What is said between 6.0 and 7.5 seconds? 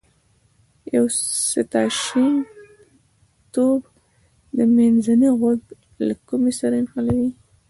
له کومې سره نښلوي.